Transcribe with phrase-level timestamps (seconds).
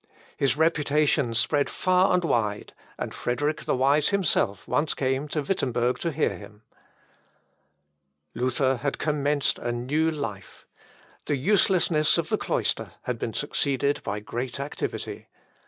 [0.35, 5.99] His reputation spread far and wide, and Frederick the Wise himself once came to Wittemberg
[5.99, 6.63] to hear him.
[8.33, 10.65] Luther had commenced a new life.
[11.25, 15.27] The uselessness of the cloister had been succeeded by great activity.